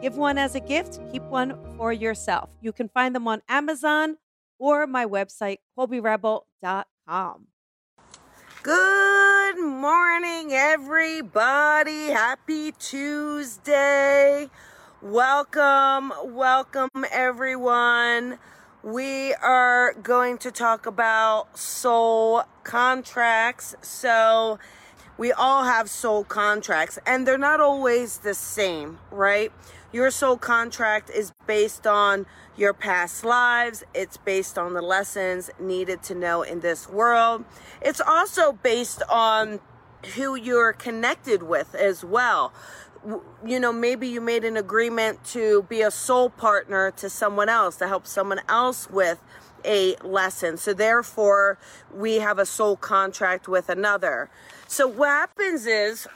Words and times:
Give 0.00 0.16
one 0.16 0.38
as 0.38 0.54
a 0.54 0.60
gift, 0.60 0.98
keep 1.12 1.22
one 1.24 1.58
for 1.76 1.92
yourself. 1.92 2.48
You 2.62 2.72
can 2.72 2.88
find 2.88 3.14
them 3.14 3.28
on 3.28 3.42
Amazon 3.50 4.16
or 4.58 4.86
my 4.86 5.04
website, 5.04 5.58
colbyrebel.com. 5.78 7.46
Good 8.62 9.58
morning, 9.58 10.52
everybody. 10.52 12.06
Happy 12.06 12.72
Tuesday. 12.72 14.48
Welcome, 15.02 16.14
welcome, 16.24 16.88
everyone. 17.12 18.38
We 18.82 19.34
are 19.34 19.92
going 20.02 20.38
to 20.38 20.50
talk 20.50 20.86
about 20.86 21.58
soul 21.58 22.44
contracts. 22.64 23.74
So, 23.82 24.58
we 25.18 25.32
all 25.32 25.64
have 25.64 25.90
soul 25.90 26.24
contracts, 26.24 26.98
and 27.04 27.26
they're 27.26 27.36
not 27.36 27.60
always 27.60 28.18
the 28.18 28.32
same, 28.32 28.98
right? 29.10 29.52
Your 29.92 30.12
soul 30.12 30.36
contract 30.36 31.10
is 31.10 31.32
based 31.46 31.84
on 31.84 32.26
your 32.56 32.72
past 32.72 33.24
lives. 33.24 33.82
It's 33.92 34.16
based 34.16 34.56
on 34.56 34.74
the 34.74 34.82
lessons 34.82 35.50
needed 35.58 36.02
to 36.04 36.14
know 36.14 36.42
in 36.42 36.60
this 36.60 36.88
world. 36.88 37.44
It's 37.80 38.00
also 38.00 38.52
based 38.52 39.02
on 39.08 39.58
who 40.14 40.36
you're 40.36 40.72
connected 40.72 41.42
with 41.42 41.74
as 41.74 42.04
well. 42.04 42.52
You 43.44 43.58
know, 43.58 43.72
maybe 43.72 44.06
you 44.06 44.20
made 44.20 44.44
an 44.44 44.56
agreement 44.56 45.24
to 45.26 45.64
be 45.68 45.80
a 45.82 45.90
soul 45.90 46.30
partner 46.30 46.92
to 46.92 47.10
someone 47.10 47.48
else, 47.48 47.76
to 47.76 47.88
help 47.88 48.06
someone 48.06 48.40
else 48.48 48.88
with 48.90 49.20
a 49.64 49.96
lesson. 50.04 50.56
So, 50.56 50.72
therefore, 50.72 51.58
we 51.94 52.16
have 52.16 52.38
a 52.38 52.46
soul 52.46 52.76
contract 52.76 53.48
with 53.48 53.68
another. 53.68 54.30
So, 54.68 54.86
what 54.86 55.08
happens 55.08 55.66
is 55.66 56.06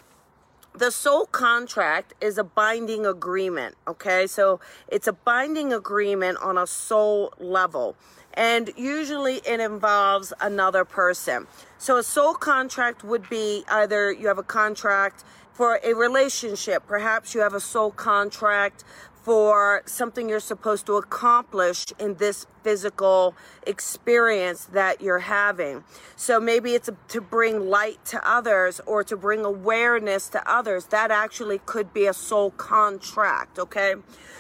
the 0.77 0.91
soul 0.91 1.27
contract 1.27 2.14
is 2.20 2.36
a 2.36 2.44
binding 2.44 3.06
agreement, 3.06 3.77
okay? 3.86 4.27
So 4.27 4.61
it's 4.89 5.06
a 5.06 5.12
binding 5.12 5.72
agreement 5.72 6.39
on 6.39 6.58
a 6.58 6.67
soul 6.67 7.33
level. 7.39 7.97
And 8.34 8.72
usually 8.77 9.36
it 9.47 9.61
involves 9.61 10.33
another 10.41 10.84
person. 10.84 11.47
So 11.78 11.97
a 11.97 12.02
soul 12.02 12.34
contract 12.34 13.05
would 13.05 13.28
be 13.30 13.64
either 13.69 14.11
you 14.11 14.27
have 14.27 14.39
a 14.39 14.42
contract 14.42 15.22
for 15.52 15.78
a 15.84 15.95
relationship, 15.95 16.84
perhaps 16.89 17.33
you 17.33 17.41
have 17.41 17.55
a 17.55 17.61
soul 17.61 17.92
contract 17.92 18.83
for 19.25 19.83
something 19.86 20.28
you're 20.28 20.39
supposed 20.39 20.84
to 20.84 20.97
accomplish 20.97 21.86
in 21.98 22.14
this 22.17 22.47
physical 22.62 23.34
experience 23.67 24.67
that 24.67 25.00
you're 25.00 25.20
having. 25.20 25.83
So 26.14 26.39
maybe 26.39 26.75
it's 26.75 26.91
to 27.08 27.20
bring 27.22 27.70
light 27.70 28.05
to 28.06 28.28
others 28.28 28.83
or 28.84 29.02
to 29.05 29.17
bring 29.17 29.45
awareness 29.45 30.28
to 30.28 30.50
others. 30.50 30.86
That 30.86 31.11
actually 31.11 31.58
could 31.64 31.95
be 31.95 32.06
a 32.06 32.12
soul 32.12 32.50
contract, 32.50 33.58
okay? 33.58 33.95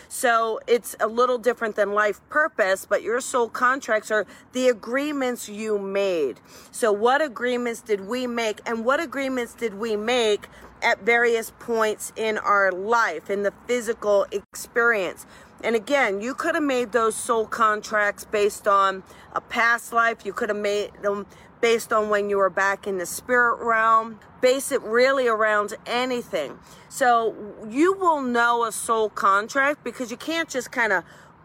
So 0.08 0.60
it's 0.66 0.94
a 1.00 1.08
little 1.08 1.38
different 1.38 1.76
than 1.76 1.92
life 1.92 2.20
purpose, 2.28 2.86
but 2.86 3.02
your 3.02 3.22
soul 3.22 3.48
contracts 3.48 4.10
are 4.10 4.26
the 4.52 4.68
agreements 4.68 5.48
you 5.48 5.78
made. 5.78 6.40
So, 6.70 6.92
what 6.92 7.20
agreements 7.20 7.80
did 7.80 8.06
we 8.06 8.26
make, 8.26 8.60
and 8.64 8.84
what 8.84 9.00
agreements 9.00 9.54
did 9.54 9.74
we 9.74 9.96
make 9.96 10.46
at 10.84 11.00
various 11.00 11.52
points 11.58 12.12
in 12.14 12.38
our 12.38 12.70
life, 12.70 13.30
in 13.30 13.42
the 13.42 13.52
physical 13.66 14.26
experience. 14.30 15.26
And 15.62 15.74
again, 15.74 16.20
you 16.20 16.34
could 16.34 16.54
have 16.54 16.64
made 16.64 16.92
those 16.92 17.16
soul 17.16 17.46
contracts 17.46 18.26
based 18.26 18.68
on 18.68 19.02
a 19.32 19.40
past 19.40 19.92
life. 19.92 20.26
You 20.26 20.34
could 20.34 20.50
have 20.50 20.58
made 20.58 20.92
them 21.02 21.26
based 21.62 21.90
on 21.90 22.10
when 22.10 22.28
you 22.28 22.36
were 22.36 22.50
back 22.50 22.86
in 22.86 22.98
the 22.98 23.06
spirit 23.06 23.64
realm. 23.64 24.20
Base 24.42 24.70
it 24.70 24.82
really 24.82 25.26
around 25.26 25.72
anything. 25.86 26.58
So 26.90 27.34
you 27.70 27.94
will 27.94 28.20
know 28.20 28.64
a 28.64 28.72
soul 28.72 29.08
contract 29.08 29.82
because 29.82 30.10
you 30.10 30.18
can't 30.18 30.50
just 30.50 30.70
kind 30.70 30.92
of 30.92 31.02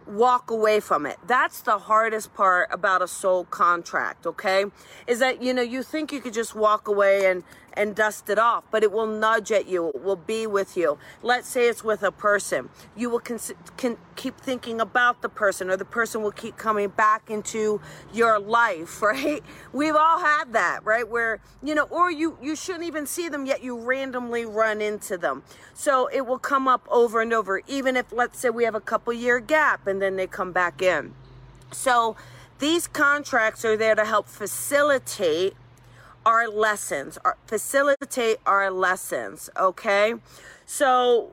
walk 0.10 0.50
away 0.50 0.80
from 0.80 1.06
it. 1.06 1.18
That's 1.26 1.62
the 1.62 1.78
hardest 1.78 2.34
part 2.34 2.70
about 2.72 3.02
a 3.02 3.08
soul 3.08 3.46
contract, 3.46 4.26
okay? 4.26 4.66
Is 5.08 5.20
that, 5.20 5.42
you 5.42 5.54
know, 5.54 5.62
you 5.62 5.84
think 5.84 6.12
you 6.12 6.20
could 6.20 6.34
just 6.34 6.56
walk 6.56 6.88
away 6.88 7.26
and 7.26 7.44
and 7.74 7.96
dust 7.96 8.30
it 8.30 8.38
off, 8.38 8.66
but 8.72 8.84
it 8.84 8.92
will 8.92 9.06
nudge 9.08 9.52
at 9.52 9.68
you. 9.68 9.90
It 9.90 10.04
will 10.04 10.18
be 10.18 10.46
with 10.48 10.76
you. 10.76 10.98
Let's 11.22 11.48
say 11.48 11.68
it's 11.70 11.84
with 11.84 12.04
a 12.04 12.12
person. 12.12 12.70
You 12.96 13.10
will 13.10 13.20
cons- 13.20 13.54
can 13.78 13.98
keep 14.16 14.38
thinking 14.38 14.82
about 14.82 15.22
the 15.22 15.30
person, 15.30 15.70
or 15.70 15.78
the 15.78 15.86
person 15.86 16.22
will 16.22 16.32
keep 16.32 16.58
coming 16.58 16.90
back 16.90 17.30
into 17.30 17.80
your 18.14 18.38
life, 18.38 19.02
right? 19.02 19.42
We've 19.72 19.96
all 19.96 20.20
had 20.20 20.54
that, 20.54 20.84
right? 20.84 21.08
Where, 21.08 21.40
you 21.64 21.74
know, 21.74 21.84
or 21.84 22.12
you, 22.12 22.38
you 22.42 22.56
shouldn't 22.56 22.84
even 22.84 23.06
see 23.06 23.30
them, 23.30 23.46
yet 23.46 23.64
you 23.64 23.78
randomly 23.78 24.46
run 24.46 24.82
into 24.82 25.18
them. 25.18 25.44
So 25.74 26.08
it 26.08 26.26
will 26.26 26.40
come 26.40 26.68
up 26.68 26.86
over 26.90 27.22
and 27.22 27.32
over, 27.32 27.62
even 27.68 27.96
if, 27.96 28.12
let's 28.12 28.40
say, 28.40 28.50
we 28.50 28.66
have 28.66 28.76
a 28.76 28.82
couple 28.82 29.14
year 29.14 29.40
gap 29.40 29.88
and 29.88 29.99
then 30.02 30.16
they 30.16 30.28
come 30.28 30.52
back 30.52 30.82
in. 30.82 31.14
So 31.72 32.16
these 32.60 32.88
contracts 32.88 33.64
are 33.64 33.78
there 33.78 33.96
to 33.96 34.06
help 34.06 34.28
facilitate 34.28 35.56
our 36.26 36.48
lessons, 36.48 37.18
our, 37.24 37.38
facilitate 37.46 38.38
our 38.46 38.70
lessons, 38.70 39.50
okay? 39.58 40.16
So 40.66 41.32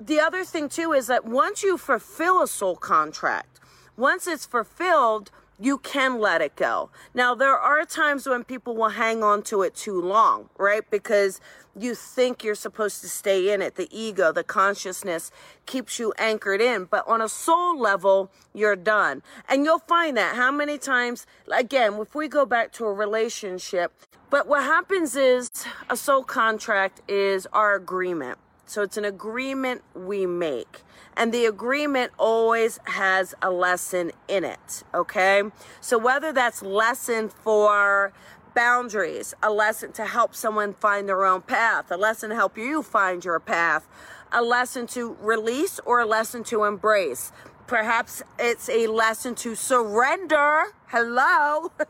the 0.00 0.20
other 0.20 0.44
thing 0.44 0.68
too 0.68 0.92
is 0.92 1.06
that 1.08 1.24
once 1.24 1.62
you 1.62 1.76
fulfill 1.76 2.42
a 2.42 2.46
soul 2.46 2.76
contract, 2.76 3.60
once 3.96 4.26
it's 4.26 4.46
fulfilled, 4.46 5.30
you 5.60 5.78
can 5.78 6.18
let 6.18 6.40
it 6.40 6.56
go. 6.56 6.90
Now, 7.14 7.34
there 7.34 7.56
are 7.56 7.84
times 7.84 8.26
when 8.26 8.42
people 8.42 8.74
will 8.74 8.90
hang 8.90 9.22
on 9.22 9.42
to 9.44 9.62
it 9.62 9.74
too 9.74 10.00
long, 10.00 10.48
right? 10.58 10.88
Because 10.90 11.40
you 11.78 11.94
think 11.94 12.44
you're 12.44 12.54
supposed 12.54 13.00
to 13.00 13.08
stay 13.08 13.52
in 13.52 13.62
it. 13.62 13.76
The 13.76 13.88
ego, 13.90 14.32
the 14.32 14.44
consciousness 14.44 15.30
keeps 15.66 15.98
you 15.98 16.12
anchored 16.18 16.60
in. 16.60 16.84
But 16.84 17.06
on 17.06 17.20
a 17.20 17.28
soul 17.28 17.78
level, 17.78 18.30
you're 18.52 18.76
done. 18.76 19.22
And 19.48 19.64
you'll 19.64 19.78
find 19.78 20.16
that 20.16 20.36
how 20.36 20.50
many 20.50 20.78
times, 20.78 21.26
again, 21.50 21.94
if 21.94 22.14
we 22.14 22.28
go 22.28 22.44
back 22.44 22.72
to 22.74 22.84
a 22.84 22.92
relationship, 22.92 23.92
but 24.30 24.46
what 24.46 24.62
happens 24.62 25.14
is 25.14 25.50
a 25.90 25.96
soul 25.96 26.22
contract 26.22 27.02
is 27.08 27.46
our 27.52 27.74
agreement. 27.74 28.38
So 28.66 28.80
it's 28.82 28.96
an 28.96 29.04
agreement 29.04 29.82
we 29.94 30.24
make. 30.24 30.82
And 31.14 31.32
the 31.32 31.44
agreement 31.44 32.12
always 32.18 32.78
has 32.84 33.34
a 33.42 33.50
lesson 33.50 34.12
in 34.28 34.44
it. 34.44 34.82
Okay. 34.94 35.42
So 35.82 35.98
whether 35.98 36.32
that's 36.32 36.62
lesson 36.62 37.28
for 37.28 38.14
boundaries, 38.54 39.34
a 39.42 39.50
lesson 39.50 39.92
to 39.92 40.04
help 40.06 40.34
someone 40.34 40.74
find 40.74 41.08
their 41.08 41.24
own 41.24 41.42
path, 41.42 41.90
a 41.90 41.96
lesson 41.96 42.30
to 42.30 42.36
help 42.36 42.56
you 42.56 42.82
find 42.82 43.24
your 43.24 43.40
path, 43.40 43.86
a 44.32 44.42
lesson 44.42 44.86
to 44.88 45.16
release 45.20 45.80
or 45.84 46.00
a 46.00 46.06
lesson 46.06 46.44
to 46.44 46.64
embrace. 46.64 47.32
Perhaps 47.66 48.22
it's 48.38 48.68
a 48.68 48.86
lesson 48.86 49.34
to 49.36 49.54
surrender. 49.54 50.64
Hello. 50.88 51.72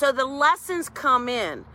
So 0.00 0.12
the 0.12 0.24
lessons 0.24 0.88
come 0.88 1.28
in 1.28 1.66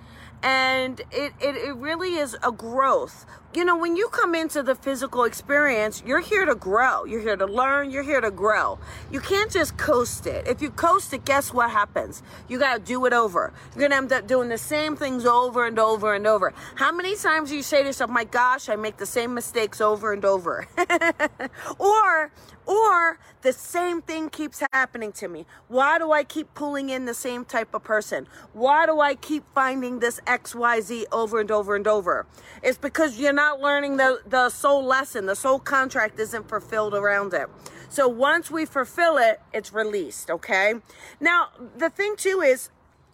and 0.44 1.00
it, 1.12 1.34
it, 1.40 1.56
it 1.56 1.75
really 1.75 2.16
is 2.16 2.35
a 2.44 2.51
growth 2.51 3.25
you 3.56 3.63
know, 3.63 3.78
when 3.78 3.96
you 3.96 4.09
come 4.09 4.35
into 4.35 4.62
the 4.62 4.75
physical 4.75 5.23
experience, 5.23 6.03
you're 6.06 6.19
here 6.19 6.46
to 6.46 6.56
grow. 6.56 7.06
You're 7.06 7.22
here 7.22 7.38
to 7.38 7.46
learn. 7.46 7.90
You're 7.90 8.03
here 8.03 8.19
to 8.19 8.29
grow. 8.29 8.78
You 9.11 9.22
can't 9.22 9.49
just 9.49 9.78
coast 9.78 10.28
it. 10.28 10.46
If 10.46 10.61
you 10.61 10.70
coast 10.70 11.14
it, 11.14 11.23
guess 11.23 11.53
what 11.53 11.72
happens? 11.72 12.22
You 12.49 12.59
got 12.59 12.73
to 12.73 12.79
do 12.82 13.05
it 13.05 13.14
over. 13.14 13.53
You're 13.73 13.79
going 13.79 13.91
to 13.91 13.97
end 13.97 14.11
up 14.11 14.28
doing 14.28 14.49
the 14.49 14.58
same 14.58 14.97
things 14.97 15.26
over 15.26 15.66
and 15.66 15.79
over 15.79 16.14
and 16.14 16.28
over. 16.28 16.53
How 16.76 16.91
many 16.91 17.16
times 17.16 17.49
do 17.49 17.55
you 17.55 17.64
say 17.64 17.79
to 17.81 17.88
yourself, 17.88 18.09
my 18.09 18.26
gosh, 18.26 18.67
I 18.67 18.76
make 18.76 18.97
the 18.97 19.05
same 19.05 19.34
mistakes 19.34 19.79
over 19.79 20.11
and 20.11 20.26
over? 20.26 20.67
or, 21.79 22.31
or 22.66 23.20
the 23.41 23.53
same 23.53 24.02
thing 24.02 24.29
keeps 24.29 24.64
happening 24.73 25.11
to 25.14 25.28
me. 25.28 25.46
Why 25.70 25.97
do 25.97 26.11
I 26.11 26.23
keep 26.23 26.53
pulling 26.55 26.90
in 26.90 27.05
the 27.05 27.14
same 27.14 27.46
type 27.46 27.73
of 27.73 27.84
person? 27.84 28.28
Why 28.53 28.85
do 28.85 28.99
I 28.99 29.16
keep 29.16 29.43
finding 29.53 29.99
this 29.99 30.20
XYZ 30.26 31.06
over 31.12 31.40
and 31.40 31.52
over 31.52 31.76
and 31.76 31.88
over? 31.88 32.26
It's 32.64 32.78
because 32.78 33.20
you're 33.20 33.34
not 33.34 33.62
learning 33.62 33.98
the, 33.98 34.22
the 34.28 34.50
soul 34.50 34.84
lesson. 34.84 35.26
The 35.26 35.36
soul 35.36 35.60
contract 35.60 36.20
isn't 36.20 36.50
fulfilled 36.50 36.94
around 36.94 37.34
it. 37.34 37.48
So 37.90 38.08
once 38.08 38.52
we 38.52 38.66
fulfill 38.66 39.18
it, 39.18 39.42
it's 39.54 39.74
released, 39.74 40.30
okay? 40.32 40.76
Now, 41.20 41.50
the 41.78 41.90
thing 41.90 42.16
too 42.18 42.42
is, 42.42 42.70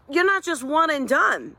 you're 0.10 0.26
not 0.26 0.44
just 0.44 0.64
one 0.64 0.90
and 0.90 1.08
done. 1.08 1.56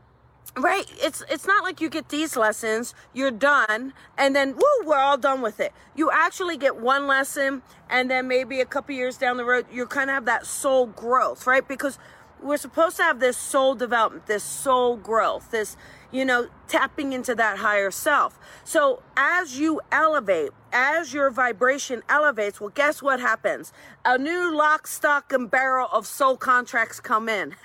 right 0.57 0.85
it's 1.01 1.23
it's 1.29 1.47
not 1.47 1.63
like 1.63 1.81
you 1.81 1.89
get 1.89 2.09
these 2.09 2.35
lessons 2.37 2.93
you're 3.13 3.31
done 3.31 3.93
and 4.17 4.35
then 4.35 4.55
woo 4.55 4.85
we're 4.85 4.97
all 4.97 5.17
done 5.17 5.41
with 5.41 5.59
it 5.59 5.73
you 5.95 6.11
actually 6.11 6.57
get 6.57 6.75
one 6.77 7.07
lesson 7.07 7.61
and 7.89 8.11
then 8.11 8.27
maybe 8.27 8.61
a 8.61 8.65
couple 8.65 8.93
years 8.93 9.17
down 9.17 9.37
the 9.37 9.45
road 9.45 9.65
you 9.71 9.85
kind 9.87 10.09
of 10.11 10.13
have 10.13 10.25
that 10.25 10.45
soul 10.45 10.85
growth 10.85 11.47
right 11.47 11.67
because 11.67 11.97
we're 12.41 12.57
supposed 12.57 12.97
to 12.97 13.03
have 13.03 13.19
this 13.19 13.37
soul 13.37 13.75
development 13.75 14.25
this 14.27 14.43
soul 14.43 14.97
growth 14.97 15.51
this 15.51 15.77
you 16.13 16.23
know, 16.23 16.47
tapping 16.67 17.13
into 17.13 17.35
that 17.35 17.57
higher 17.57 17.91
self. 17.91 18.39
So 18.63 19.01
as 19.15 19.59
you 19.59 19.81
elevate, 19.91 20.51
as 20.71 21.13
your 21.13 21.29
vibration 21.29 22.03
elevates, 22.09 22.59
well, 22.59 22.71
guess 22.73 23.01
what 23.01 23.19
happens? 23.19 23.73
A 24.05 24.17
new 24.17 24.55
lock, 24.55 24.87
stock, 24.87 25.31
and 25.33 25.49
barrel 25.49 25.87
of 25.91 26.07
soul 26.07 26.37
contracts 26.37 26.99
come 26.99 27.29
in. 27.29 27.55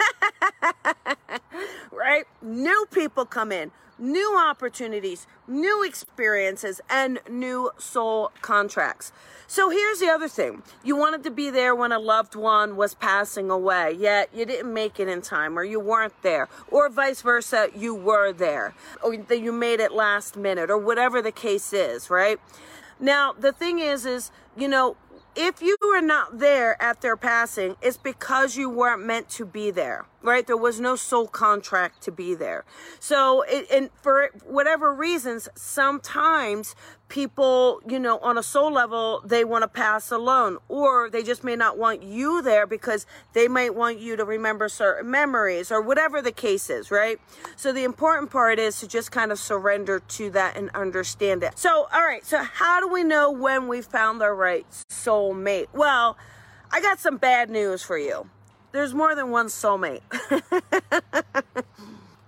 right? 1.92 2.24
New 2.42 2.86
people 2.90 3.24
come 3.24 3.52
in 3.52 3.70
new 3.98 4.38
opportunities, 4.38 5.26
new 5.46 5.82
experiences, 5.84 6.80
and 6.88 7.18
new 7.28 7.70
soul 7.78 8.30
contracts. 8.40 9.12
So 9.46 9.70
here's 9.70 9.98
the 9.98 10.08
other 10.08 10.28
thing. 10.28 10.62
You 10.84 10.96
wanted 10.96 11.24
to 11.24 11.30
be 11.30 11.50
there 11.50 11.74
when 11.74 11.90
a 11.90 11.98
loved 11.98 12.34
one 12.36 12.76
was 12.76 12.94
passing 12.94 13.50
away, 13.50 13.96
yet 13.98 14.28
you 14.34 14.44
didn't 14.44 14.72
make 14.72 15.00
it 15.00 15.08
in 15.08 15.22
time, 15.22 15.58
or 15.58 15.64
you 15.64 15.80
weren't 15.80 16.20
there, 16.22 16.48
or 16.70 16.88
vice 16.88 17.22
versa, 17.22 17.70
you 17.74 17.94
were 17.94 18.32
there, 18.32 18.74
or 19.02 19.16
that 19.16 19.40
you 19.40 19.52
made 19.52 19.80
it 19.80 19.92
last 19.92 20.36
minute, 20.36 20.70
or 20.70 20.78
whatever 20.78 21.22
the 21.22 21.32
case 21.32 21.72
is, 21.72 22.10
right? 22.10 22.38
Now, 23.00 23.32
the 23.32 23.52
thing 23.52 23.78
is, 23.78 24.06
is, 24.06 24.30
you 24.56 24.68
know, 24.68 24.96
if 25.36 25.62
you 25.62 25.76
were 25.80 26.00
not 26.00 26.40
there 26.40 26.80
at 26.82 27.00
their 27.00 27.16
passing, 27.16 27.76
it's 27.80 27.96
because 27.96 28.56
you 28.56 28.68
weren't 28.68 29.04
meant 29.04 29.28
to 29.30 29.44
be 29.44 29.70
there, 29.70 30.06
right? 30.20 30.44
There 30.44 30.56
was 30.56 30.80
no 30.80 30.96
soul 30.96 31.28
contract 31.28 32.02
to 32.02 32.10
be 32.10 32.34
there. 32.34 32.64
So, 32.98 33.42
it, 33.42 33.70
and 33.70 33.90
for 34.02 34.30
whatever 34.44 34.92
reasons, 34.92 35.48
sometimes 35.54 36.74
people, 37.08 37.80
you 37.88 37.98
know, 37.98 38.18
on 38.18 38.36
a 38.38 38.42
soul 38.42 38.70
level, 38.70 39.22
they 39.24 39.44
want 39.44 39.62
to 39.62 39.68
pass 39.68 40.10
alone, 40.10 40.58
or 40.68 41.08
they 41.10 41.22
just 41.22 41.42
may 41.42 41.56
not 41.56 41.78
want 41.78 42.02
you 42.02 42.42
there 42.42 42.66
because 42.66 43.06
they 43.32 43.48
might 43.48 43.74
want 43.74 43.98
you 43.98 44.16
to 44.16 44.24
remember 44.24 44.68
certain 44.68 45.10
memories 45.10 45.72
or 45.72 45.80
whatever 45.80 46.20
the 46.20 46.32
case 46.32 46.68
is, 46.70 46.90
right? 46.90 47.18
So 47.56 47.72
the 47.72 47.84
important 47.84 48.30
part 48.30 48.58
is 48.58 48.78
to 48.80 48.88
just 48.88 49.10
kind 49.10 49.32
of 49.32 49.38
surrender 49.38 50.00
to 50.00 50.30
that 50.30 50.56
and 50.56 50.70
understand 50.74 51.42
it. 51.42 51.58
So, 51.58 51.88
all 51.92 52.02
right, 52.02 52.24
so 52.24 52.42
how 52.42 52.80
do 52.80 52.88
we 52.88 53.04
know 53.04 53.30
when 53.30 53.68
we 53.68 53.80
found 53.80 54.20
the 54.20 54.30
right 54.30 54.66
soulmate? 54.90 55.68
Well, 55.72 56.16
I 56.70 56.80
got 56.80 56.98
some 56.98 57.16
bad 57.16 57.48
news 57.48 57.82
for 57.82 57.96
you. 57.98 58.28
There's 58.72 58.92
more 58.92 59.14
than 59.14 59.30
one 59.30 59.46
soulmate. 59.46 60.02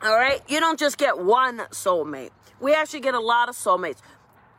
all 0.02 0.16
right, 0.16 0.42
you 0.48 0.58
don't 0.58 0.78
just 0.78 0.96
get 0.96 1.18
one 1.18 1.58
soulmate. 1.70 2.30
We 2.60 2.74
actually 2.74 3.00
get 3.00 3.14
a 3.14 3.20
lot 3.20 3.48
of 3.48 3.54
soulmates 3.54 3.98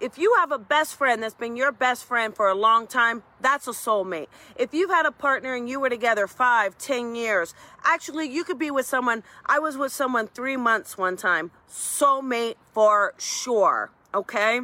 if 0.02 0.18
you 0.18 0.34
have 0.40 0.52
a 0.52 0.58
best 0.58 0.96
friend 0.96 1.22
that's 1.22 1.36
been 1.36 1.56
your 1.56 1.72
best 1.72 2.04
friend 2.06 2.36
for 2.36 2.50
a 2.50 2.56
long 2.56 2.88
time, 2.88 3.22
that's 3.40 3.68
a 3.68 3.72
soulmate. 3.72 4.28
If 4.56 4.74
you've 4.74 4.90
had 4.90 5.06
a 5.06 5.12
partner 5.12 5.54
and 5.54 5.70
you 5.70 5.80
were 5.80 5.90
together 5.90 6.28
five, 6.28 6.78
ten 6.78 7.16
years, 7.16 7.54
actually, 7.84 8.28
you 8.28 8.44
could 8.44 8.58
be 8.58 8.72
with 8.72 8.88
someone. 8.88 9.24
I 9.46 9.60
was 9.60 9.78
with 9.78 9.92
someone 9.92 10.28
three 10.28 10.58
months 10.58 10.98
one 10.98 11.18
time. 11.18 11.52
Soulmate 11.70 12.56
for 12.74 13.14
sure. 13.20 13.92
Okay? 14.14 14.62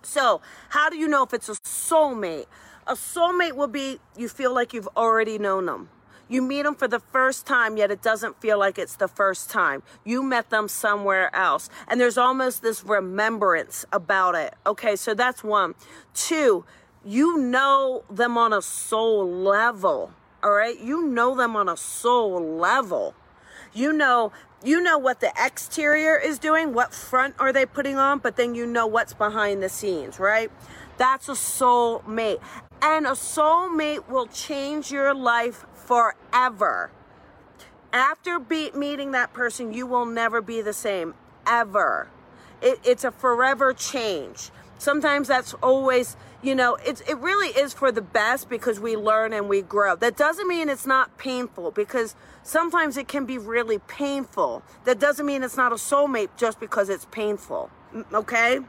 So, 0.00 0.40
how 0.70 0.88
do 0.88 0.96
you 0.96 1.06
know 1.06 1.22
if 1.22 1.34
it's 1.34 1.50
a 1.50 1.52
soulmate? 1.52 2.46
A 2.86 2.94
soulmate 2.94 3.54
will 3.54 3.68
be 3.68 4.00
you 4.16 4.28
feel 4.28 4.54
like 4.54 4.72
you've 4.72 4.88
already 4.96 5.38
known 5.38 5.66
them. 5.66 5.90
You 6.32 6.40
meet 6.40 6.62
them 6.62 6.74
for 6.74 6.88
the 6.88 6.98
first 6.98 7.44
time, 7.44 7.76
yet 7.76 7.90
it 7.90 8.00
doesn't 8.00 8.40
feel 8.40 8.58
like 8.58 8.78
it's 8.78 8.96
the 8.96 9.06
first 9.06 9.50
time. 9.50 9.82
You 10.02 10.22
met 10.22 10.48
them 10.48 10.66
somewhere 10.66 11.34
else. 11.36 11.68
And 11.86 12.00
there's 12.00 12.16
almost 12.16 12.62
this 12.62 12.82
remembrance 12.82 13.84
about 13.92 14.34
it. 14.34 14.54
Okay, 14.64 14.96
so 14.96 15.12
that's 15.12 15.44
one. 15.44 15.74
Two, 16.14 16.64
you 17.04 17.36
know 17.36 18.04
them 18.08 18.38
on 18.38 18.54
a 18.54 18.62
soul 18.62 19.30
level. 19.30 20.14
All 20.42 20.52
right, 20.52 20.80
you 20.80 21.06
know 21.06 21.36
them 21.36 21.54
on 21.54 21.68
a 21.68 21.76
soul 21.76 22.40
level. 22.40 23.14
You 23.74 23.92
know 23.92 24.32
you 24.64 24.80
know 24.80 24.96
what 24.96 25.18
the 25.18 25.32
exterior 25.36 26.16
is 26.16 26.38
doing, 26.38 26.72
what 26.72 26.94
front 26.94 27.34
are 27.40 27.52
they 27.52 27.66
putting 27.66 27.96
on, 27.96 28.20
but 28.20 28.36
then 28.36 28.54
you 28.54 28.64
know 28.64 28.86
what's 28.86 29.12
behind 29.12 29.60
the 29.60 29.68
scenes, 29.68 30.20
right? 30.20 30.52
That's 30.98 31.28
a 31.28 31.34
soul 31.34 32.04
mate. 32.06 32.38
And 32.80 33.06
a 33.06 33.16
soul 33.16 33.68
mate 33.68 34.08
will 34.08 34.26
change 34.26 34.92
your 34.92 35.14
life 35.14 35.66
forever. 35.84 36.90
After 37.92 38.38
be- 38.38 38.70
meeting 38.72 39.12
that 39.12 39.32
person, 39.32 39.72
you 39.72 39.86
will 39.86 40.06
never 40.06 40.40
be 40.40 40.62
the 40.62 40.72
same, 40.72 41.14
ever. 41.46 42.08
It, 42.60 42.80
it's 42.84 43.04
a 43.04 43.10
forever 43.10 43.72
change. 43.74 44.50
Sometimes 44.78 45.28
that's 45.28 45.54
always, 45.54 46.16
you 46.42 46.54
know, 46.54 46.76
it's, 46.84 47.02
it 47.02 47.18
really 47.18 47.48
is 47.48 47.72
for 47.72 47.92
the 47.92 48.02
best 48.02 48.48
because 48.48 48.80
we 48.80 48.96
learn 48.96 49.32
and 49.32 49.48
we 49.48 49.62
grow. 49.62 49.94
That 49.94 50.16
doesn't 50.16 50.48
mean 50.48 50.68
it's 50.68 50.86
not 50.86 51.18
painful 51.18 51.70
because 51.70 52.14
sometimes 52.42 52.96
it 52.96 53.06
can 53.06 53.26
be 53.26 53.38
really 53.38 53.78
painful. 53.78 54.62
That 54.84 54.98
doesn't 54.98 55.26
mean 55.26 55.42
it's 55.42 55.56
not 55.56 55.72
a 55.72 55.76
soulmate 55.76 56.30
just 56.36 56.58
because 56.58 56.88
it's 56.88 57.06
painful. 57.06 57.70
Okay? 58.12 58.60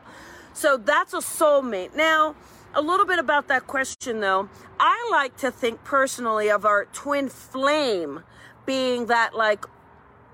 So 0.54 0.78
that's 0.78 1.14
a 1.14 1.18
soulmate. 1.18 1.96
Now, 1.96 2.36
a 2.74 2.82
little 2.82 3.06
bit 3.06 3.20
about 3.20 3.48
that 3.48 3.68
question 3.68 4.20
though. 4.20 4.50
I 4.80 5.08
like 5.12 5.38
to 5.38 5.52
think 5.52 5.84
personally 5.84 6.50
of 6.50 6.66
our 6.66 6.86
twin 6.86 7.30
flame 7.30 8.24
being 8.66 9.08
that 9.08 9.36
like 9.36 9.66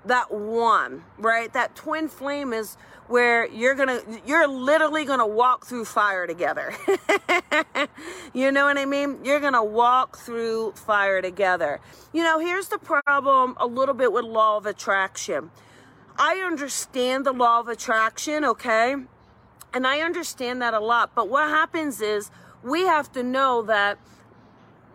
that 0.05 0.31
one, 0.31 1.03
right? 1.17 1.51
That 1.53 1.75
twin 1.75 2.07
flame 2.07 2.53
is 2.53 2.77
where 3.07 3.47
you're 3.47 3.75
gonna 3.75 4.01
you're 4.25 4.47
literally 4.47 5.03
gonna 5.03 5.27
walk 5.27 5.65
through 5.65 5.85
fire 5.85 6.27
together. 6.27 6.73
You 8.31 8.51
know 8.51 8.65
what 8.65 8.77
i 8.77 8.85
mean? 8.85 9.19
You're 9.23 9.39
gonna 9.39 9.63
walk 9.63 10.17
through 10.17 10.73
fire 10.73 11.21
together. 11.21 11.81
You 12.13 12.23
know 12.23 12.39
here's 12.39 12.67
the 12.67 12.77
problem 12.77 13.55
a 13.57 13.65
little 13.65 13.95
bit 13.95 14.13
with 14.13 14.23
law 14.23 14.57
of 14.57 14.65
attraction. 14.67 15.49
I 16.17 16.35
understand 16.37 17.25
the 17.25 17.31
law 17.33 17.59
of 17.59 17.67
attraction 17.67 18.45
okay 18.45 18.95
and 19.73 19.85
I 19.85 20.01
understand 20.01 20.61
that 20.61 20.73
a 20.73 20.79
lot. 20.79 21.11
But 21.15 21.29
what 21.29 21.49
happens 21.49 22.01
is 22.01 22.31
we 22.63 22.81
have 22.83 23.11
to 23.13 23.23
know 23.23 23.61
that 23.63 23.97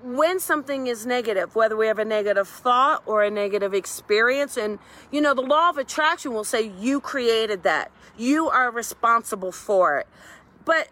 when 0.03 0.39
something 0.39 0.87
is 0.87 1.07
negative, 1.07 1.55
whether 1.55 1.77
we 1.77 1.87
have 1.87 1.99
a 1.99 2.05
negative 2.05 2.47
thought 2.47 3.03
or 3.07 3.23
a 3.23 3.31
negative 3.31 3.73
experience, 3.73 4.57
and 4.57 4.79
you 5.11 5.21
know, 5.21 5.33
the 5.33 5.43
law 5.43 5.71
of 5.71 5.79
attraction 5.79 6.35
will 6.35 6.45
say 6.45 6.73
you 6.79 7.01
created 7.01 7.63
that, 7.63 7.91
you 8.17 8.49
are 8.49 8.71
responsible 8.71 9.53
for 9.53 9.99
it. 9.99 10.07
But 10.65 10.89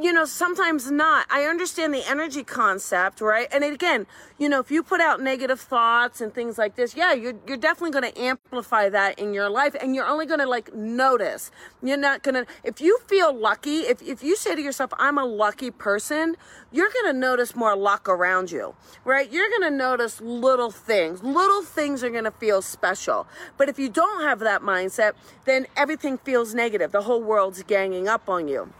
you 0.00 0.12
know, 0.12 0.24
sometimes 0.24 0.90
not. 0.90 1.26
I 1.30 1.44
understand 1.44 1.92
the 1.92 2.08
energy 2.08 2.44
concept, 2.44 3.20
right? 3.20 3.48
And 3.52 3.64
again, 3.64 4.06
you 4.38 4.48
know, 4.48 4.60
if 4.60 4.70
you 4.70 4.82
put 4.82 5.00
out 5.00 5.20
negative 5.20 5.60
thoughts 5.60 6.20
and 6.20 6.32
things 6.32 6.58
like 6.58 6.76
this, 6.76 6.94
yeah, 6.94 7.12
you're, 7.12 7.34
you're 7.46 7.56
definitely 7.56 7.98
going 7.98 8.12
to 8.12 8.20
amplify 8.20 8.88
that 8.90 9.18
in 9.18 9.34
your 9.34 9.50
life 9.50 9.74
and 9.80 9.94
you're 9.94 10.06
only 10.06 10.26
going 10.26 10.40
to 10.40 10.46
like 10.46 10.72
notice. 10.74 11.50
You're 11.82 11.96
not 11.96 12.22
going 12.22 12.34
to, 12.34 12.46
if 12.62 12.80
you 12.80 12.98
feel 13.06 13.36
lucky, 13.36 13.80
if, 13.80 14.00
if 14.02 14.22
you 14.22 14.36
say 14.36 14.54
to 14.54 14.62
yourself, 14.62 14.92
I'm 14.98 15.18
a 15.18 15.24
lucky 15.24 15.70
person, 15.70 16.36
you're 16.70 16.90
going 16.90 17.12
to 17.12 17.18
notice 17.18 17.56
more 17.56 17.76
luck 17.76 18.08
around 18.08 18.50
you, 18.50 18.74
right? 19.04 19.30
You're 19.30 19.48
going 19.48 19.70
to 19.70 19.76
notice 19.76 20.20
little 20.20 20.70
things. 20.70 21.22
Little 21.22 21.62
things 21.62 22.04
are 22.04 22.10
going 22.10 22.24
to 22.24 22.30
feel 22.30 22.62
special. 22.62 23.26
But 23.56 23.68
if 23.68 23.78
you 23.78 23.88
don't 23.88 24.22
have 24.22 24.38
that 24.40 24.62
mindset, 24.62 25.12
then 25.44 25.66
everything 25.76 26.18
feels 26.18 26.54
negative. 26.54 26.92
The 26.92 27.02
whole 27.02 27.22
world's 27.22 27.62
ganging 27.64 28.06
up 28.06 28.28
on 28.28 28.48
you. 28.48 28.72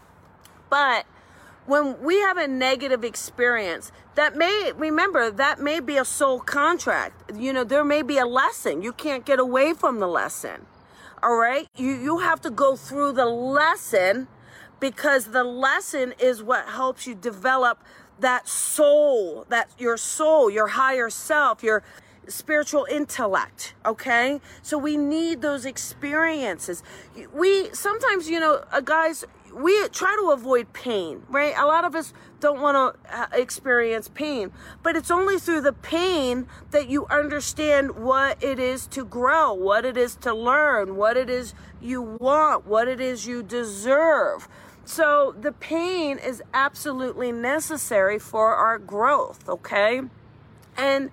But 0.69 1.05
when 1.65 2.01
we 2.01 2.19
have 2.19 2.37
a 2.37 2.47
negative 2.47 3.03
experience, 3.03 3.91
that 4.15 4.35
may, 4.35 4.71
remember, 4.75 5.31
that 5.31 5.59
may 5.59 5.79
be 5.79 5.97
a 5.97 6.05
soul 6.05 6.39
contract. 6.39 7.31
You 7.35 7.53
know, 7.53 7.63
there 7.63 7.83
may 7.83 8.01
be 8.01 8.17
a 8.17 8.25
lesson. 8.25 8.81
You 8.81 8.91
can't 8.91 9.25
get 9.25 9.39
away 9.39 9.73
from 9.73 9.99
the 9.99 10.07
lesson. 10.07 10.65
All 11.21 11.35
right? 11.35 11.67
You, 11.75 11.91
you 11.91 12.17
have 12.19 12.41
to 12.41 12.49
go 12.49 12.75
through 12.75 13.13
the 13.13 13.25
lesson 13.25 14.27
because 14.79 15.25
the 15.27 15.43
lesson 15.43 16.13
is 16.19 16.41
what 16.41 16.65
helps 16.69 17.05
you 17.05 17.13
develop 17.15 17.83
that 18.19 18.47
soul, 18.47 19.45
that 19.49 19.69
your 19.77 19.97
soul, 19.97 20.49
your 20.49 20.67
higher 20.67 21.09
self, 21.09 21.63
your 21.63 21.83
spiritual 22.27 22.85
intellect 22.91 23.73
okay 23.83 24.39
so 24.61 24.77
we 24.77 24.95
need 24.95 25.41
those 25.41 25.65
experiences 25.65 26.83
we 27.33 27.73
sometimes 27.73 28.29
you 28.29 28.39
know 28.39 28.63
uh, 28.71 28.79
guys 28.79 29.25
we 29.53 29.87
try 29.89 30.15
to 30.21 30.31
avoid 30.31 30.73
pain, 30.73 31.23
right? 31.29 31.53
A 31.57 31.65
lot 31.65 31.85
of 31.85 31.95
us 31.95 32.13
don't 32.39 32.61
want 32.61 32.95
to 32.95 33.17
uh, 33.17 33.27
experience 33.33 34.07
pain, 34.07 34.51
but 34.83 34.95
it's 34.95 35.11
only 35.11 35.37
through 35.37 35.61
the 35.61 35.73
pain 35.73 36.47
that 36.71 36.89
you 36.89 37.05
understand 37.07 37.91
what 37.95 38.41
it 38.43 38.59
is 38.59 38.87
to 38.87 39.03
grow, 39.05 39.53
what 39.53 39.85
it 39.85 39.97
is 39.97 40.15
to 40.17 40.33
learn, 40.33 40.95
what 40.95 41.17
it 41.17 41.29
is 41.29 41.53
you 41.81 42.01
want, 42.01 42.65
what 42.65 42.87
it 42.87 42.99
is 42.99 43.25
you 43.27 43.43
deserve. 43.43 44.47
So 44.85 45.35
the 45.39 45.51
pain 45.51 46.17
is 46.17 46.41
absolutely 46.53 47.31
necessary 47.31 48.17
for 48.17 48.55
our 48.55 48.79
growth, 48.79 49.47
okay? 49.47 50.01
And 50.75 51.11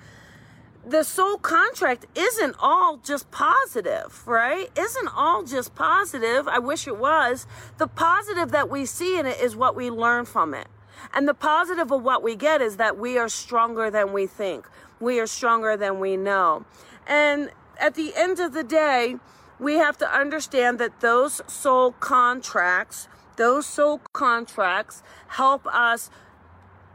the 0.86 1.02
soul 1.02 1.36
contract 1.36 2.06
isn't 2.14 2.54
all 2.60 2.98
just 2.98 3.28
positive, 3.32 4.22
right? 4.26 4.70
Isn't 4.78 5.08
all 5.08 5.42
just 5.42 5.74
positive. 5.74 6.46
I 6.46 6.60
wish 6.60 6.86
it 6.86 6.96
was. 6.96 7.46
The 7.78 7.88
positive 7.88 8.52
that 8.52 8.70
we 8.70 8.86
see 8.86 9.18
in 9.18 9.26
it 9.26 9.40
is 9.40 9.56
what 9.56 9.74
we 9.74 9.90
learn 9.90 10.26
from 10.26 10.54
it. 10.54 10.68
And 11.12 11.26
the 11.26 11.34
positive 11.34 11.90
of 11.90 12.02
what 12.02 12.22
we 12.22 12.36
get 12.36 12.62
is 12.62 12.76
that 12.76 12.96
we 12.96 13.18
are 13.18 13.28
stronger 13.28 13.90
than 13.90 14.12
we 14.12 14.26
think. 14.26 14.68
We 15.00 15.18
are 15.18 15.26
stronger 15.26 15.76
than 15.76 15.98
we 15.98 16.16
know. 16.16 16.64
And 17.06 17.50
at 17.80 17.94
the 17.94 18.12
end 18.14 18.38
of 18.38 18.52
the 18.52 18.64
day, 18.64 19.16
we 19.58 19.74
have 19.74 19.98
to 19.98 20.08
understand 20.08 20.78
that 20.78 21.00
those 21.00 21.42
soul 21.48 21.92
contracts, 21.92 23.08
those 23.36 23.66
soul 23.66 24.00
contracts 24.12 25.02
help 25.28 25.66
us 25.66 26.10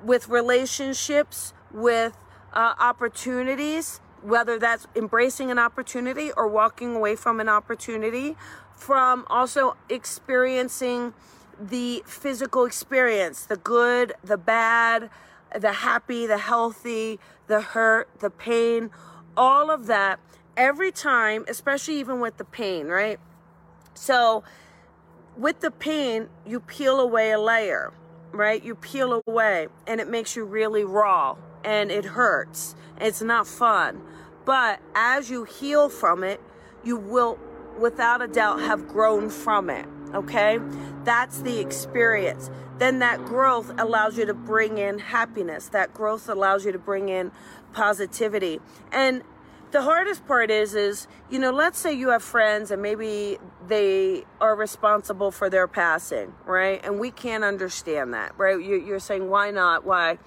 with 0.03 0.29
relationships, 0.29 1.53
with 1.71 2.15
uh, 2.53 2.73
opportunities, 2.79 3.99
whether 4.21 4.59
that's 4.59 4.87
embracing 4.95 5.51
an 5.51 5.59
opportunity 5.59 6.31
or 6.35 6.47
walking 6.47 6.95
away 6.95 7.15
from 7.15 7.39
an 7.39 7.49
opportunity, 7.49 8.35
from 8.75 9.25
also 9.29 9.75
experiencing 9.89 11.13
the 11.59 12.03
physical 12.05 12.65
experience 12.65 13.45
the 13.45 13.57
good, 13.57 14.13
the 14.23 14.37
bad, 14.37 15.09
the 15.59 15.71
happy, 15.71 16.25
the 16.25 16.37
healthy, 16.37 17.19
the 17.47 17.61
hurt, 17.61 18.09
the 18.19 18.29
pain, 18.29 18.89
all 19.37 19.69
of 19.69 19.87
that 19.87 20.19
every 20.57 20.91
time, 20.91 21.45
especially 21.47 21.95
even 21.99 22.19
with 22.19 22.37
the 22.37 22.45
pain, 22.45 22.87
right? 22.87 23.19
So, 23.93 24.43
with 25.37 25.61
the 25.61 25.71
pain, 25.71 26.29
you 26.45 26.59
peel 26.59 26.99
away 26.99 27.31
a 27.31 27.39
layer, 27.39 27.93
right? 28.31 28.63
You 28.63 28.75
peel 28.75 29.21
away 29.27 29.67
and 29.87 30.01
it 30.01 30.09
makes 30.09 30.35
you 30.35 30.43
really 30.43 30.83
raw 30.83 31.35
and 31.63 31.91
it 31.91 32.05
hurts. 32.05 32.75
It's 32.99 33.21
not 33.21 33.47
fun. 33.47 34.01
But 34.45 34.79
as 34.95 35.29
you 35.29 35.43
heal 35.43 35.89
from 35.89 36.23
it, 36.23 36.41
you 36.83 36.97
will, 36.97 37.39
without 37.79 38.21
a 38.21 38.27
doubt, 38.27 38.59
have 38.61 38.87
grown 38.87 39.29
from 39.29 39.69
it. 39.69 39.85
Okay? 40.13 40.59
That's 41.03 41.41
the 41.41 41.59
experience. 41.59 42.49
Then 42.77 42.99
that 42.99 43.23
growth 43.25 43.71
allows 43.77 44.17
you 44.17 44.25
to 44.25 44.33
bring 44.33 44.77
in 44.77 44.99
happiness. 44.99 45.67
That 45.69 45.93
growth 45.93 46.27
allows 46.27 46.65
you 46.65 46.71
to 46.71 46.79
bring 46.79 47.09
in 47.09 47.31
positivity. 47.73 48.59
And 48.91 49.23
the 49.71 49.81
hardest 49.81 50.25
part 50.27 50.51
is 50.51 50.75
is 50.75 51.07
you 51.29 51.39
know 51.39 51.51
let's 51.51 51.79
say 51.79 51.93
you 51.93 52.09
have 52.09 52.21
friends 52.21 52.71
and 52.71 52.81
maybe 52.81 53.37
they 53.67 54.25
are 54.41 54.55
responsible 54.55 55.31
for 55.31 55.49
their 55.49 55.67
passing 55.67 56.33
right 56.45 56.81
and 56.83 56.99
we 56.99 57.09
can't 57.09 57.43
understand 57.43 58.13
that 58.13 58.37
right 58.37 58.61
you're 58.61 58.99
saying 58.99 59.29
why 59.29 59.49
not 59.49 59.85
why 59.85 60.17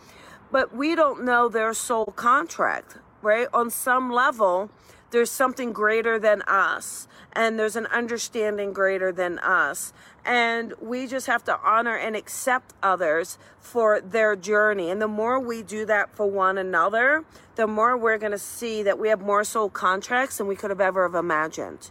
but 0.54 0.72
we 0.72 0.94
don't 0.94 1.24
know 1.24 1.48
their 1.48 1.74
soul 1.74 2.04
contract, 2.14 2.98
right? 3.22 3.48
On 3.52 3.68
some 3.68 4.08
level, 4.08 4.70
there's 5.10 5.28
something 5.28 5.72
greater 5.72 6.16
than 6.16 6.42
us, 6.42 7.08
and 7.32 7.58
there's 7.58 7.74
an 7.74 7.86
understanding 7.86 8.72
greater 8.72 9.10
than 9.10 9.40
us. 9.40 9.92
And 10.24 10.72
we 10.80 11.08
just 11.08 11.26
have 11.26 11.42
to 11.46 11.58
honor 11.58 11.96
and 11.96 12.14
accept 12.14 12.72
others 12.84 13.36
for 13.58 14.00
their 14.00 14.36
journey. 14.36 14.90
And 14.90 15.02
the 15.02 15.08
more 15.08 15.40
we 15.40 15.60
do 15.60 15.84
that 15.86 16.14
for 16.14 16.30
one 16.30 16.56
another, 16.56 17.24
the 17.56 17.66
more 17.66 17.96
we're 17.96 18.18
going 18.18 18.30
to 18.30 18.38
see 18.38 18.84
that 18.84 18.96
we 18.96 19.08
have 19.08 19.20
more 19.20 19.42
soul 19.42 19.68
contracts 19.68 20.38
than 20.38 20.46
we 20.46 20.54
could 20.54 20.70
have 20.70 20.80
ever 20.80 21.02
have 21.02 21.16
imagined. 21.16 21.90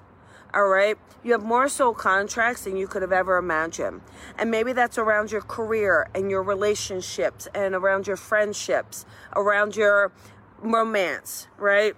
All 0.54 0.68
right. 0.68 0.98
You 1.24 1.32
have 1.32 1.44
more 1.44 1.68
soul 1.68 1.94
contracts 1.94 2.66
than 2.66 2.78
you 2.78 2.86
could 2.86 3.02
have 3.02 3.12
ever 3.12 3.38
imagined. 3.38 4.02
And 4.38 4.52
maybe 4.52 4.74
that's 4.74 4.98
around 4.98 5.32
your 5.32 5.42
career 5.42 6.08
and 6.14 6.30
your 6.30 6.44
relationships 6.44 7.48
and 7.56 7.74
around 7.74 8.08
your 8.08 8.18
friendships, 8.18 9.06
around 9.36 9.76
your 9.76 10.12
romance, 10.60 11.48
right? 11.58 11.96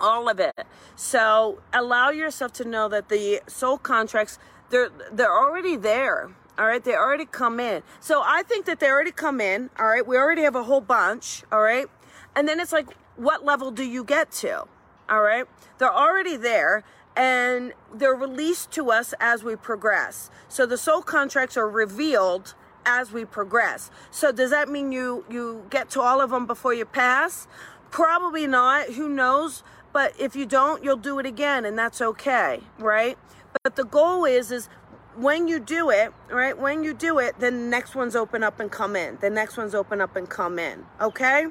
All 0.00 0.28
of 0.28 0.38
it. 0.38 0.66
So 0.96 1.60
allow 1.72 2.10
yourself 2.10 2.52
to 2.54 2.64
know 2.64 2.88
that 2.88 3.08
the 3.08 3.40
soul 3.46 3.78
contracts, 3.78 4.38
they're 4.70 4.90
they're 5.10 5.32
already 5.32 5.76
there. 5.76 6.30
All 6.58 6.66
right, 6.66 6.82
they 6.82 6.94
already 6.94 7.24
come 7.24 7.60
in. 7.60 7.82
So 8.00 8.20
I 8.24 8.42
think 8.42 8.66
that 8.66 8.80
they 8.80 8.90
already 8.90 9.12
come 9.12 9.40
in. 9.40 9.70
All 9.78 9.86
right, 9.86 10.06
we 10.06 10.16
already 10.16 10.42
have 10.42 10.56
a 10.56 10.64
whole 10.64 10.80
bunch. 10.80 11.44
All 11.50 11.62
right, 11.62 11.86
and 12.34 12.48
then 12.48 12.60
it's 12.60 12.72
like, 12.72 12.88
what 13.16 13.44
level 13.44 13.70
do 13.70 13.84
you 13.84 14.04
get 14.04 14.32
to? 14.32 14.64
All 15.08 15.22
right, 15.22 15.46
they're 15.78 15.92
already 15.92 16.36
there 16.36 16.84
and 17.18 17.72
they're 17.92 18.14
released 18.14 18.70
to 18.70 18.92
us 18.92 19.12
as 19.18 19.42
we 19.42 19.56
progress. 19.56 20.30
So 20.48 20.64
the 20.64 20.78
soul 20.78 21.02
contracts 21.02 21.56
are 21.56 21.68
revealed 21.68 22.54
as 22.86 23.12
we 23.12 23.24
progress. 23.24 23.90
So 24.12 24.30
does 24.30 24.50
that 24.50 24.68
mean 24.68 24.92
you 24.92 25.24
you 25.28 25.66
get 25.68 25.90
to 25.90 26.00
all 26.00 26.20
of 26.20 26.30
them 26.30 26.46
before 26.46 26.72
you 26.72 26.84
pass? 26.84 27.48
Probably 27.90 28.46
not. 28.46 28.90
Who 28.90 29.08
knows? 29.08 29.64
But 29.92 30.18
if 30.18 30.36
you 30.36 30.46
don't, 30.46 30.84
you'll 30.84 30.96
do 30.96 31.18
it 31.18 31.26
again 31.26 31.64
and 31.64 31.76
that's 31.76 32.00
okay, 32.00 32.60
right? 32.78 33.18
But 33.64 33.74
the 33.74 33.84
goal 33.84 34.24
is 34.24 34.52
is 34.52 34.68
when 35.16 35.48
you 35.48 35.58
do 35.58 35.90
it, 35.90 36.12
right? 36.30 36.56
When 36.56 36.84
you 36.84 36.94
do 36.94 37.18
it, 37.18 37.40
then 37.40 37.64
the 37.64 37.66
next 37.66 37.96
ones 37.96 38.14
open 38.14 38.44
up 38.44 38.60
and 38.60 38.70
come 38.70 38.94
in. 38.94 39.18
The 39.20 39.30
next 39.30 39.56
ones 39.56 39.74
open 39.74 40.00
up 40.00 40.14
and 40.14 40.28
come 40.28 40.60
in. 40.60 40.86
Okay? 41.00 41.46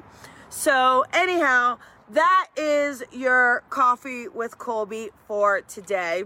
So 0.48 1.04
anyhow, 1.12 1.76
that 2.10 2.48
is 2.56 3.02
your 3.12 3.62
coffee 3.70 4.28
with 4.28 4.58
Colby 4.58 5.10
for 5.26 5.60
today. 5.62 6.24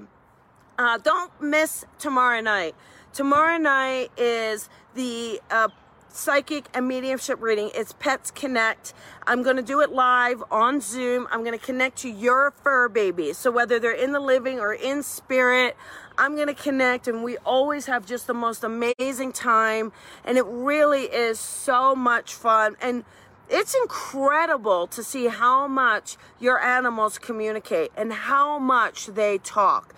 Uh, 0.78 0.98
don't 0.98 1.30
miss 1.40 1.84
tomorrow 1.98 2.40
night. 2.40 2.74
Tomorrow 3.12 3.58
night 3.58 4.10
is 4.16 4.68
the 4.94 5.40
uh, 5.50 5.68
psychic 6.08 6.66
and 6.74 6.86
mediumship 6.86 7.40
reading. 7.40 7.70
It's 7.74 7.92
Pets 7.92 8.30
Connect. 8.30 8.94
I'm 9.26 9.42
going 9.42 9.56
to 9.56 9.62
do 9.62 9.80
it 9.80 9.90
live 9.90 10.42
on 10.50 10.80
Zoom. 10.80 11.26
I'm 11.30 11.44
going 11.44 11.58
to 11.58 11.64
connect 11.64 11.98
to 11.98 12.08
your 12.08 12.52
fur 12.62 12.88
baby. 12.88 13.32
So 13.32 13.50
whether 13.50 13.78
they're 13.78 13.92
in 13.92 14.12
the 14.12 14.20
living 14.20 14.60
or 14.60 14.72
in 14.72 15.02
spirit, 15.02 15.76
I'm 16.16 16.36
going 16.36 16.48
to 16.48 16.54
connect 16.54 17.08
and 17.08 17.22
we 17.24 17.38
always 17.38 17.86
have 17.86 18.06
just 18.06 18.26
the 18.26 18.34
most 18.34 18.64
amazing 18.64 19.32
time 19.32 19.92
and 20.24 20.38
it 20.38 20.44
really 20.46 21.04
is 21.04 21.38
so 21.38 21.94
much 21.94 22.34
fun 22.34 22.76
and 22.80 23.04
it's 23.48 23.74
incredible 23.74 24.86
to 24.88 25.02
see 25.02 25.26
how 25.26 25.68
much 25.68 26.16
your 26.40 26.60
animals 26.60 27.18
communicate 27.18 27.92
and 27.96 28.12
how 28.12 28.58
much 28.58 29.06
they 29.06 29.38
talk. 29.38 29.94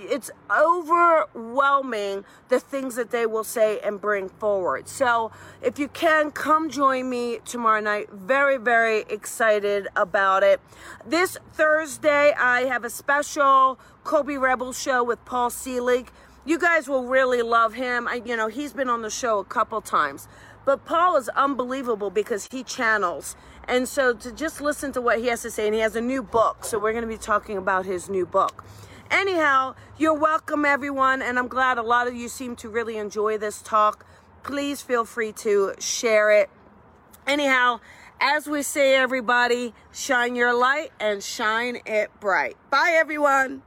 It's 0.00 0.30
overwhelming 0.50 2.24
the 2.48 2.60
things 2.60 2.94
that 2.94 3.10
they 3.10 3.26
will 3.26 3.44
say 3.44 3.78
and 3.80 4.00
bring 4.00 4.28
forward. 4.28 4.88
So, 4.88 5.32
if 5.60 5.78
you 5.78 5.88
can, 5.88 6.30
come 6.30 6.70
join 6.70 7.10
me 7.10 7.40
tomorrow 7.44 7.80
night. 7.80 8.10
Very, 8.10 8.56
very 8.56 9.00
excited 9.08 9.88
about 9.96 10.42
it. 10.42 10.60
This 11.04 11.36
Thursday, 11.52 12.32
I 12.32 12.62
have 12.62 12.84
a 12.84 12.90
special 12.90 13.78
Colby 14.04 14.38
Rebel 14.38 14.72
show 14.72 15.02
with 15.02 15.22
Paul 15.24 15.50
Selig. 15.50 16.10
You 16.48 16.58
guys 16.58 16.88
will 16.88 17.04
really 17.04 17.42
love 17.42 17.74
him. 17.74 18.08
I, 18.08 18.22
you 18.24 18.34
know, 18.34 18.48
he's 18.48 18.72
been 18.72 18.88
on 18.88 19.02
the 19.02 19.10
show 19.10 19.38
a 19.38 19.44
couple 19.44 19.82
times. 19.82 20.28
But 20.64 20.86
Paul 20.86 21.18
is 21.18 21.28
unbelievable 21.36 22.08
because 22.08 22.48
he 22.50 22.62
channels. 22.62 23.36
And 23.64 23.86
so 23.86 24.14
to 24.14 24.32
just 24.32 24.62
listen 24.62 24.90
to 24.92 25.02
what 25.02 25.18
he 25.18 25.26
has 25.26 25.42
to 25.42 25.50
say, 25.50 25.66
and 25.66 25.74
he 25.74 25.82
has 25.82 25.94
a 25.94 26.00
new 26.00 26.22
book. 26.22 26.64
So 26.64 26.78
we're 26.78 26.92
going 26.92 27.02
to 27.02 27.08
be 27.08 27.18
talking 27.18 27.58
about 27.58 27.84
his 27.84 28.08
new 28.08 28.24
book. 28.24 28.64
Anyhow, 29.10 29.74
you're 29.98 30.14
welcome, 30.14 30.64
everyone. 30.64 31.20
And 31.20 31.38
I'm 31.38 31.48
glad 31.48 31.76
a 31.76 31.82
lot 31.82 32.08
of 32.08 32.14
you 32.14 32.30
seem 32.30 32.56
to 32.56 32.70
really 32.70 32.96
enjoy 32.96 33.36
this 33.36 33.60
talk. 33.60 34.06
Please 34.42 34.80
feel 34.80 35.04
free 35.04 35.32
to 35.32 35.74
share 35.78 36.30
it. 36.30 36.48
Anyhow, 37.26 37.80
as 38.22 38.46
we 38.46 38.62
say, 38.62 38.94
everybody, 38.94 39.74
shine 39.92 40.34
your 40.34 40.54
light 40.54 40.92
and 40.98 41.22
shine 41.22 41.82
it 41.84 42.08
bright. 42.20 42.56
Bye, 42.70 42.94
everyone. 42.94 43.64